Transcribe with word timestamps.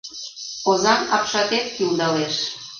Озаҥ 0.69 0.99
апшатет 1.15 1.65
кӱлдалеш. 1.75 2.35